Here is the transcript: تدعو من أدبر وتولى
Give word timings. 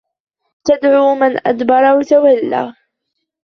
تدعو 0.63 1.15
من 1.15 1.47
أدبر 1.47 1.95
وتولى 1.97 2.73